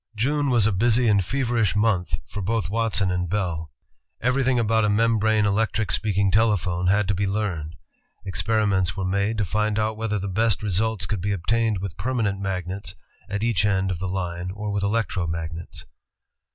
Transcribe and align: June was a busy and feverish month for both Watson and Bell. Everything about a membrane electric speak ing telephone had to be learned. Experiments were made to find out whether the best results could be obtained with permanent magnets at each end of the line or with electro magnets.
June 0.15 0.49
was 0.49 0.65
a 0.65 0.71
busy 0.71 1.07
and 1.07 1.23
feverish 1.23 1.75
month 1.75 2.15
for 2.27 2.41
both 2.41 2.71
Watson 2.71 3.11
and 3.11 3.29
Bell. 3.29 3.69
Everything 4.19 4.57
about 4.57 4.83
a 4.83 4.89
membrane 4.89 5.45
electric 5.45 5.91
speak 5.91 6.17
ing 6.17 6.31
telephone 6.31 6.87
had 6.87 7.07
to 7.09 7.13
be 7.13 7.27
learned. 7.27 7.75
Experiments 8.25 8.97
were 8.97 9.05
made 9.05 9.37
to 9.37 9.45
find 9.45 9.77
out 9.77 9.97
whether 9.97 10.17
the 10.17 10.27
best 10.27 10.63
results 10.63 11.05
could 11.05 11.21
be 11.21 11.31
obtained 11.33 11.77
with 11.81 11.97
permanent 11.97 12.39
magnets 12.39 12.95
at 13.29 13.43
each 13.43 13.63
end 13.63 13.91
of 13.91 13.99
the 13.99 14.09
line 14.09 14.49
or 14.55 14.71
with 14.71 14.81
electro 14.83 15.27
magnets. 15.27 15.85